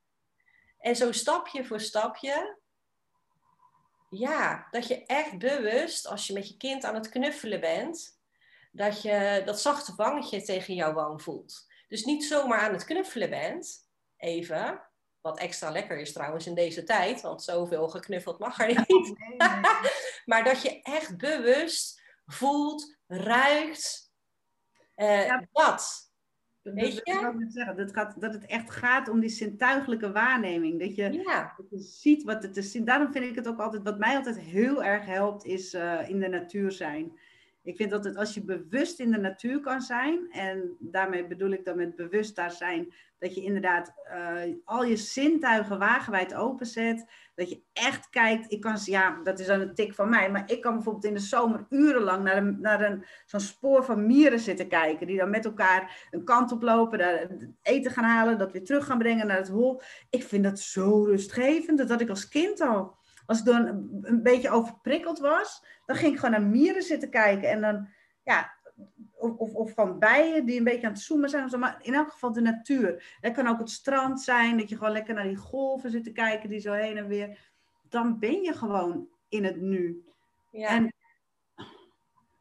[0.83, 2.61] En zo stapje voor stapje
[4.09, 8.18] ja, dat je echt bewust, als je met je kind aan het knuffelen bent,
[8.73, 11.66] dat je dat zachte wangetje tegen jouw wang voelt.
[11.88, 14.83] Dus niet zomaar aan het knuffelen bent, even,
[15.21, 19.14] wat extra lekker is trouwens in deze tijd, want zoveel geknuffeld mag er niet.
[20.31, 24.12] maar dat je echt bewust voelt, ruikt,
[24.97, 25.47] uh, ja.
[25.53, 26.12] dat.
[26.62, 27.46] Weet je?
[27.48, 30.81] zeggen, dat, gaat, dat het echt gaat om die zintuigelijke waarneming.
[30.81, 31.11] Dat je,
[31.57, 32.72] dat je ziet wat het is.
[32.72, 36.20] Daarom vind ik het ook altijd, wat mij altijd heel erg helpt, is uh, in
[36.20, 37.12] de natuur zijn.
[37.62, 41.51] Ik vind dat het, als je bewust in de natuur kan zijn, en daarmee bedoel
[41.51, 47.07] ik dan met bewust daar zijn, dat je inderdaad uh, al je zintuigen wagenwijd openzet.
[47.35, 48.53] Dat je echt kijkt.
[48.53, 50.31] Ik kan, ja, dat is dan een tik van mij.
[50.31, 54.07] Maar ik kan bijvoorbeeld in de zomer urenlang naar, een, naar een, zo'n spoor van
[54.07, 55.07] mieren zitten kijken.
[55.07, 57.29] Die dan met elkaar een kant op lopen, daar
[57.62, 59.81] eten gaan halen, dat weer terug gaan brengen naar het hol.
[60.11, 61.79] Ik vind dat zo rustgevend.
[61.79, 63.01] Dat had ik als kind al.
[63.27, 67.11] Als ik dan een, een beetje overprikkeld was, dan ging ik gewoon naar mieren zitten
[67.11, 67.51] kijken.
[67.51, 67.89] En dan,
[68.23, 68.53] ja,
[69.13, 71.45] of, of, of, van bijen die een beetje aan het zoomen zijn.
[71.45, 71.59] Of zo.
[71.59, 73.17] Maar in elk geval de natuur.
[73.21, 76.13] Het kan ook het strand zijn, dat je gewoon lekker naar die golven zit te
[76.13, 77.51] kijken, die zo heen en weer.
[77.89, 80.05] Dan ben je gewoon in het nu.
[80.51, 80.69] Ja.
[80.69, 80.93] En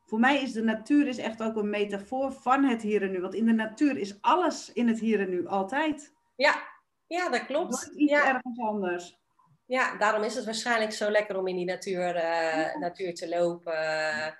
[0.06, 3.22] voor mij is de natuur is echt ook een metafoor van het hier en nu.
[3.22, 6.14] Want in de natuur is alles in het hier en nu, altijd.
[6.36, 6.64] Ja,
[7.08, 7.92] ja dat klopt.
[7.96, 8.28] Iets ja.
[8.28, 9.21] ergens anders.
[9.72, 14.36] Ja, daarom is het waarschijnlijk zo lekker om in die natuur, uh, natuur te lopen.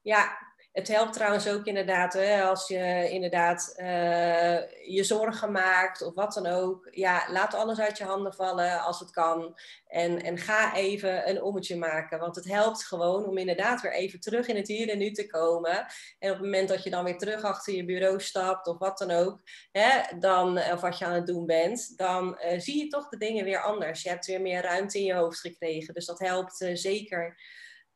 [0.00, 0.43] ja,
[0.74, 6.34] het helpt trouwens ook inderdaad, hè, als je inderdaad uh, je zorgen maakt of wat
[6.34, 6.88] dan ook.
[6.90, 9.58] Ja, laat alles uit je handen vallen als het kan.
[9.86, 12.18] En, en ga even een ommetje maken.
[12.18, 15.26] Want het helpt gewoon om inderdaad weer even terug in het hier en nu te
[15.26, 15.86] komen.
[16.18, 18.98] En op het moment dat je dan weer terug achter je bureau stapt of wat
[18.98, 19.40] dan ook,
[19.72, 23.16] hè, dan, of wat je aan het doen bent, dan uh, zie je toch de
[23.16, 24.02] dingen weer anders.
[24.02, 25.94] Je hebt weer meer ruimte in je hoofd gekregen.
[25.94, 27.38] Dus dat helpt uh, zeker.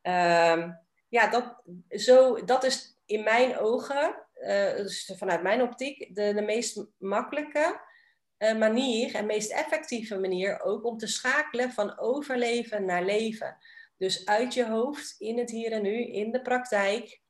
[0.03, 0.63] Uh,
[1.09, 6.85] ja, dat, zo, dat is in mijn ogen, uh, dus vanuit mijn optiek, de, meest
[6.97, 7.81] makkelijke
[8.37, 13.57] uh, manier en meest effectieve manier ook om te schakelen van overleven naar leven.
[13.97, 17.21] Dus uit je hoofd, in het hier en nu, in de praktijk,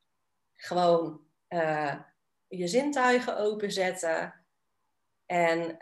[0.54, 1.94] gewoon uh,
[2.48, 4.34] je zintuigen openzetten
[5.26, 5.76] en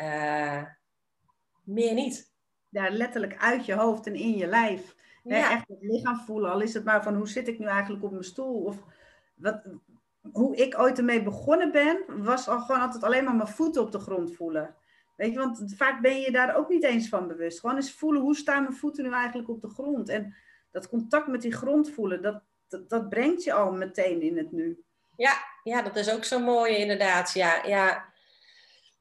[1.63, 2.33] meer niet.
[2.69, 4.97] Ja, letterlijk uit je hoofd en in je lijf.
[5.29, 5.51] Ja.
[5.51, 6.51] Echt het lichaam voelen.
[6.51, 8.63] Al is het maar van hoe zit ik nu eigenlijk op mijn stoel?
[8.63, 8.77] Of
[9.35, 9.63] wat,
[10.33, 13.93] hoe ik ooit ermee begonnen ben, was al gewoon altijd alleen maar mijn voeten op
[13.93, 14.75] de grond voelen.
[15.17, 17.61] Weet je, want vaak ben je daar ook niet eens van bewust.
[17.61, 20.09] Gewoon eens voelen, hoe staan mijn voeten nu eigenlijk op de grond?
[20.09, 20.35] En
[20.71, 24.53] dat contact met die grond voelen, dat, dat, dat brengt je al meteen in het
[24.53, 24.83] nu.
[25.17, 27.33] Ja, ja, dat is ook zo mooi inderdaad.
[27.33, 28.05] Ja, ja.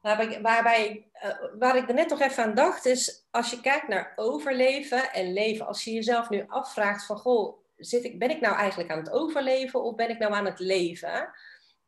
[0.00, 3.88] Waarbij, waarbij uh, waar ik er net nog even aan dacht, is als je kijkt
[3.88, 8.40] naar overleven en leven, als je jezelf nu afvraagt van, goh, zit ik, ben ik
[8.40, 11.30] nou eigenlijk aan het overleven of ben ik nou aan het leven?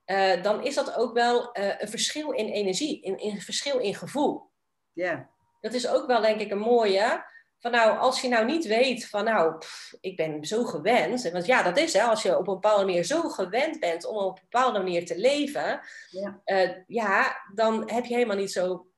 [0.06, 3.78] Uh, dan is dat ook wel uh, een verschil in energie, in, in, een verschil
[3.78, 4.50] in gevoel.
[4.92, 5.28] Ja.
[5.60, 7.28] Dat is ook wel denk ik een mooie.
[7.58, 11.30] Van nou, als je nou niet weet van nou, pff, ik ben zo gewend.
[11.30, 14.16] Want ja, dat is hè, als je op een bepaalde manier zo gewend bent om
[14.16, 15.80] op een bepaalde manier te leven.
[16.10, 16.40] Ja,
[16.86, 18.89] ja dan heb je helemaal niet zo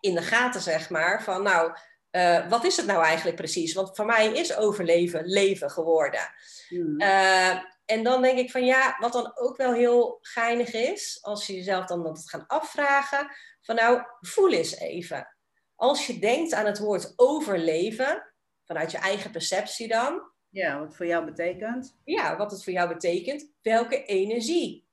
[0.00, 1.72] in de gaten, zeg maar, van nou,
[2.10, 3.74] uh, wat is het nou eigenlijk precies?
[3.74, 6.32] Want voor mij is overleven leven geworden.
[6.68, 7.00] Hmm.
[7.00, 7.50] Uh,
[7.84, 11.54] en dan denk ik van ja, wat dan ook wel heel geinig is, als je
[11.54, 13.28] jezelf dan dat gaat afvragen,
[13.60, 15.34] van nou, voel eens even
[15.80, 18.32] als je denkt aan het woord overleven,
[18.64, 20.30] vanuit je eigen perceptie dan.
[20.48, 21.96] Ja, wat het voor jou betekent.
[22.04, 23.52] Ja, wat het voor jou betekent.
[23.62, 24.88] Welke energie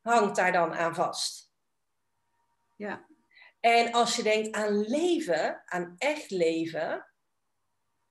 [0.00, 1.52] hangt daar dan aan vast?
[2.76, 3.06] Ja.
[3.64, 7.06] En als je denkt aan leven, aan echt leven,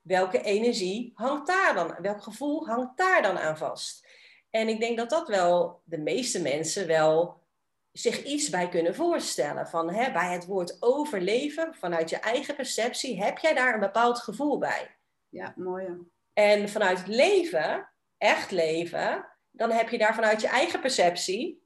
[0.02, 1.96] welke energie hangt daar dan?
[2.02, 4.08] Welk gevoel hangt daar dan aan vast?
[4.50, 7.44] En ik denk dat dat wel de meeste mensen wel
[7.92, 9.68] zich iets bij kunnen voorstellen.
[9.68, 14.20] Van, hè, bij het woord overleven, vanuit je eigen perceptie, heb jij daar een bepaald
[14.20, 14.98] gevoel bij.
[15.30, 15.88] Ja, mooi.
[16.34, 21.61] En vanuit leven, echt leven, dan heb je daar vanuit je eigen perceptie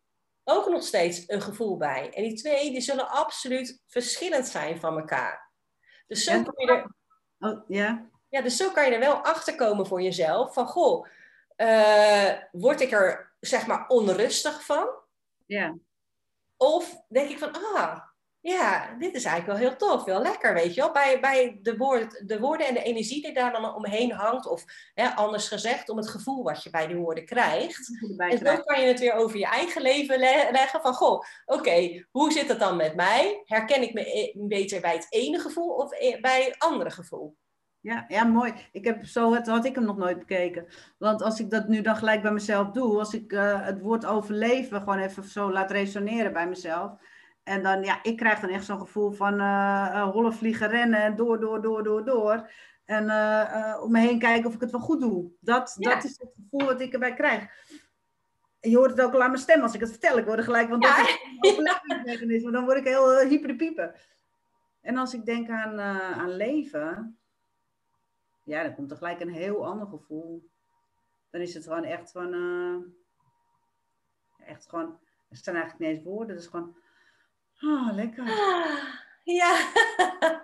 [0.48, 2.12] ook nog steeds een gevoel bij.
[2.14, 5.52] En die twee die zullen absoluut verschillend zijn van elkaar.
[6.08, 6.96] Dus zo, kan je er,
[7.40, 8.10] oh, ja.
[8.30, 10.54] Ja, dus zo kan je er wel achter komen voor jezelf.
[10.54, 11.08] Van goh,
[12.52, 14.90] word ik er zeg maar onrustig van?
[15.46, 15.78] Ja.
[16.58, 18.00] Of denk ik van, ah,
[18.48, 20.92] ja, dit is eigenlijk wel heel tof, wel lekker, weet je wel.
[20.92, 24.64] Bij, bij de, woord, de woorden en de energie die daar dan omheen hangt, of
[24.94, 27.90] hè, anders gezegd, om het gevoel wat je bij die woorden krijgt.
[28.18, 30.20] En dan kan je het weer over je eigen leven
[30.52, 33.42] leggen van, goh, oké, hoe zit het dan met mij?
[33.46, 37.36] Herken ik me e-, beter bij het ene gevoel of e-, bij het andere gevoel?
[37.80, 38.54] Ja, ja, mooi.
[38.72, 40.68] Ik heb, zo het, had ik hem nog nooit bekeken.
[40.98, 44.06] Want als ik dat nu dan gelijk bij mezelf doe, als ik uh, het woord
[44.06, 46.92] overleven gewoon even zo laat resoneren bij mezelf.
[47.46, 51.16] En dan, ja, ik krijg dan echt zo'n gevoel van uh, holle vliegen rennen en
[51.16, 52.50] door, door, door, door, door.
[52.86, 55.32] En uh, om me heen kijken of ik het wel goed doe.
[55.40, 57.48] Dat, dat is het gevoel wat ik erbij krijg.
[58.60, 60.18] je hoort het ook al aan mijn stem als ik het vertel.
[60.18, 62.52] Ik word er gelijk, want dat is een overlevingsmechanisme.
[62.52, 63.96] Dan word ik heel uh, hyper de piepen.
[64.82, 65.80] En als ik denk aan,
[66.20, 67.20] aan leven,
[68.44, 70.50] ja, dan komt er gelijk een heel ander gevoel.
[71.30, 72.34] Dan is het gewoon echt van,
[74.38, 76.36] echt gewoon, er staan eigenlijk niet eens woorden.
[76.36, 76.76] Het is gewoon,
[77.60, 78.26] Ah, lekker.
[79.40, 79.72] ja.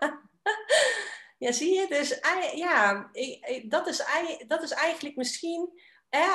[1.44, 1.86] ja, zie je?
[1.90, 2.20] Dus
[2.56, 3.10] ja,
[3.64, 4.04] dat is,
[4.48, 5.82] dat is eigenlijk misschien...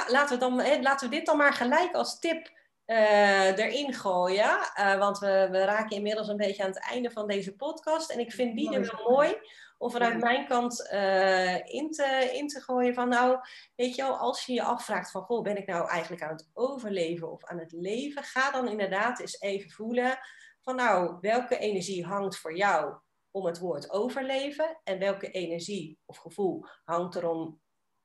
[0.09, 2.55] laten, we dan, laten we dit dan maar gelijk als tip
[2.87, 4.59] uh, erin gooien.
[4.81, 8.11] Uh, want we, we raken inmiddels een beetje aan het einde van deze podcast.
[8.11, 9.37] En ik vind die er wel mooi
[9.79, 12.95] om vanuit mijn kant uh, in, te, in te gooien.
[12.95, 13.39] Van nou,
[13.77, 15.23] weet je wel, als je je afvraagt van...
[15.23, 18.23] Goh, ben ik nou eigenlijk aan het overleven of aan het leven?
[18.23, 20.19] Ga dan inderdaad eens even voelen
[20.66, 22.94] van nou, welke energie hangt voor jou
[23.31, 27.61] om het woord overleven en welke energie of gevoel hangt er om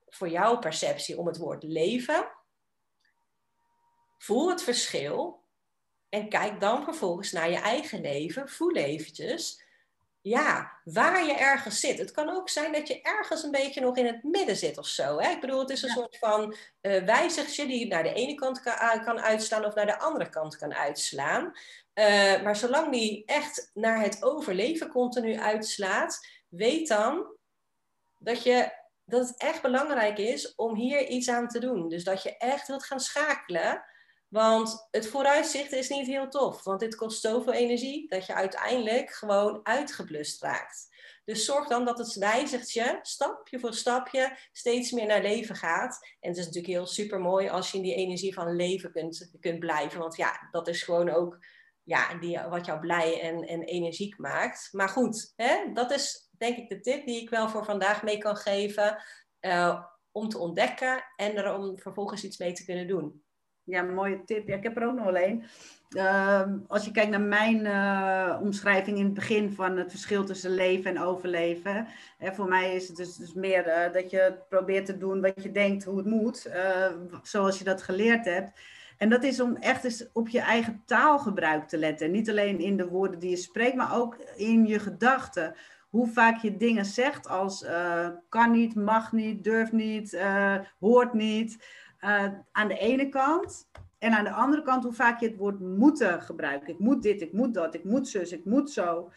[0.07, 2.31] voor jouw perceptie om het woord leven.
[4.17, 5.45] Voel het verschil
[6.09, 8.49] en kijk dan vervolgens naar je eigen leven.
[8.49, 9.63] Voel eventjes
[10.21, 11.97] ja, waar je ergens zit.
[11.97, 14.87] Het kan ook zijn dat je ergens een beetje nog in het midden zit of
[14.87, 15.19] zo.
[15.19, 15.29] Hè?
[15.29, 19.03] Ik bedoel, het is een soort van uh, wijzigje die naar de ene kant kan,
[19.03, 21.53] kan uitslaan of naar de andere kant kan uitslaan.
[21.93, 27.35] Uh, maar zolang die echt naar het overleven continu uitslaat, weet dan
[28.17, 28.71] dat, je,
[29.05, 31.89] dat het echt belangrijk is om hier iets aan te doen.
[31.89, 33.83] Dus dat je echt wilt gaan schakelen.
[34.31, 36.63] Want het vooruitzicht is niet heel tof.
[36.63, 40.87] Want dit kost zoveel energie dat je uiteindelijk gewoon uitgeblust raakt.
[41.25, 46.07] Dus zorg dan dat het wijzigtje stapje voor stapje steeds meer naar leven gaat.
[46.19, 49.31] En het is natuurlijk heel super mooi als je in die energie van leven kunt,
[49.39, 49.99] kunt blijven.
[49.99, 51.45] Want ja, dat is gewoon ook
[51.83, 54.69] ja, die, wat jou blij en, en energiek maakt.
[54.71, 58.17] Maar goed, hè, dat is denk ik de tip die ik wel voor vandaag mee
[58.17, 59.03] kan geven.
[59.41, 63.23] Uh, om te ontdekken en er om vervolgens iets mee te kunnen doen.
[63.63, 64.47] Ja, mooie tip.
[64.47, 65.43] Ja, ik heb er ook nog alleen.
[65.89, 70.51] Uh, als je kijkt naar mijn uh, omschrijving in het begin van het verschil tussen
[70.51, 71.87] leven en overleven.
[72.17, 75.43] Hè, voor mij is het dus, dus meer uh, dat je probeert te doen wat
[75.43, 76.51] je denkt hoe het moet,
[77.23, 78.59] zoals je dat geleerd hebt.
[78.97, 82.11] En dat is om echt eens op je eigen taalgebruik te letten.
[82.11, 85.55] Niet alleen in de woorden die je spreekt, maar ook in je gedachten.
[85.89, 87.65] Hoe vaak je dingen zegt als
[88.29, 90.21] kan niet, mag niet, durft niet,
[90.79, 91.65] hoort niet.
[92.01, 93.69] Uh, aan de ene kant.
[93.97, 96.67] En aan de andere kant hoe vaak je het woord moeten gebruikt.
[96.67, 99.11] Ik moet dit, ik moet dat, ik moet zus, ik moet zo.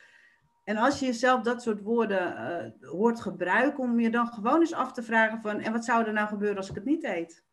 [0.65, 4.93] En als je jezelf dat soort woorden hoort gebruiken, om je dan gewoon eens af
[4.93, 7.45] te vragen van, en wat zou er nou gebeuren als ik het niet deed?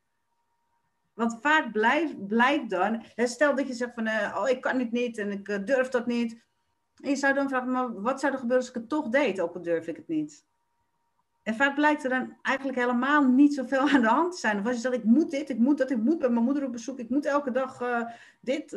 [1.14, 4.92] Want vaak blijft, blijkt dan, stel dat je zegt van, uh, oh ik kan het
[4.92, 6.44] niet en ik durf dat niet.
[7.02, 9.42] En je zou dan vragen, maar wat zou er gebeuren als ik het toch deed,
[9.42, 10.46] ook al durf ik het niet?
[11.44, 14.60] En vaak blijkt er dan eigenlijk helemaal niet zoveel aan de hand te zijn.
[14.60, 16.66] Of als je zegt, ik moet dit, ik moet dat, ik moet bij mijn moeder
[16.66, 18.72] op bezoek, ik moet elke dag uh, dit.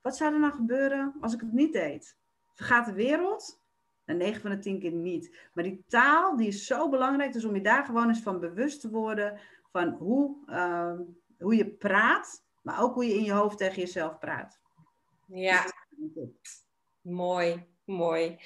[0.00, 2.16] wat zou er nou gebeuren als ik het niet deed?
[2.54, 3.60] Vergaat de wereld?
[4.04, 5.36] Nou, 9 van de 10 keer niet.
[5.52, 7.32] Maar die taal, die is zo belangrijk.
[7.32, 9.38] Dus om je daar gewoon eens van bewust te worden
[9.70, 11.00] van hoe ehm,
[11.38, 14.60] hoe je praat, maar ook hoe je in je hoofd tegen jezelf praat.
[15.26, 15.64] Ja,
[17.00, 18.38] mooi, mooi.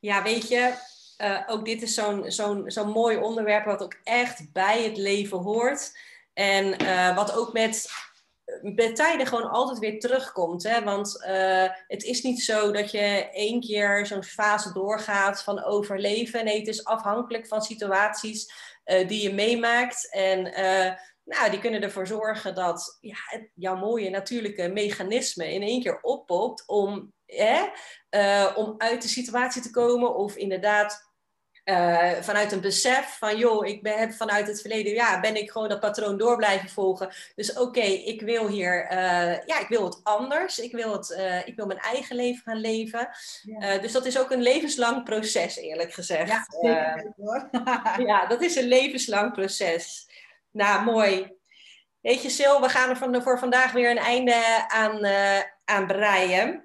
[0.00, 0.74] Ja, weet je,
[1.18, 5.38] uh, ook dit is zo'n zo'n zo'n mooi onderwerp wat ook echt bij het leven
[5.38, 5.98] hoort.
[6.32, 7.88] En uh, wat ook met,
[8.62, 10.62] met tijden gewoon altijd weer terugkomt.
[10.62, 10.82] Hè?
[10.82, 11.24] Want
[11.86, 16.44] het is niet zo dat je één keer zo'n fase doorgaat van overleven.
[16.44, 18.52] Nee, het is afhankelijk van situaties
[18.84, 20.12] die je meemaakt.
[20.12, 20.52] En
[21.24, 23.16] nou, die kunnen ervoor zorgen dat ja,
[23.54, 27.64] jouw mooie natuurlijke mechanisme in één keer oppopt om, hè,
[28.10, 31.12] uh, om uit de situatie te komen of inderdaad
[31.64, 35.50] uh, vanuit een besef van, joh, ik ben, heb vanuit het verleden, ja, ben ik
[35.50, 37.12] gewoon dat patroon door blijven volgen.
[37.34, 40.58] Dus oké, ik wil hier, uh, ja, ik wil het anders.
[40.58, 43.08] Ik wil, het, uh, ik wil mijn eigen leven gaan leven.
[43.42, 43.78] Ja.
[43.78, 46.28] dus dat is ook een levenslang proces, eerlijk gezegd.
[46.28, 47.48] Ja, zeker, hoor.
[48.10, 50.08] ja, dat is een levenslang proces.
[50.50, 51.32] Nou, mooi.
[52.00, 55.06] Weet je, Sil, we gaan er voor vandaag weer een einde aan,
[55.64, 56.63] aan breien.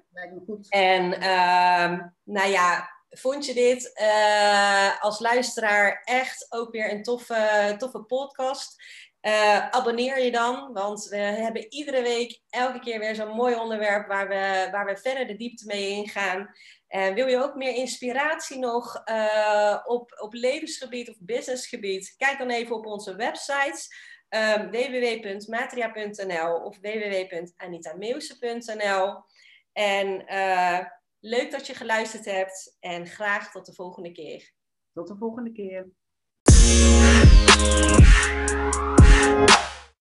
[0.68, 7.74] En uh, nou ja, vond je dit uh, als luisteraar echt ook weer een toffe,
[7.78, 8.82] toffe podcast?
[9.22, 14.06] Uh, abonneer je dan, want we hebben iedere week elke keer weer zo'n mooi onderwerp
[14.06, 16.54] waar we, waar we verder de diepte mee ingaan.
[16.88, 22.14] En wil je ook meer inspiratie nog uh, op, op levensgebied of businessgebied?
[22.16, 23.88] Kijk dan even op onze websites
[24.28, 29.24] um, www.matria.nl of www.anitameeuwse.nl.
[29.72, 30.78] En uh,
[31.20, 34.52] leuk dat je geluisterd hebt en graag tot de volgende keer.
[34.92, 35.88] Tot de volgende keer.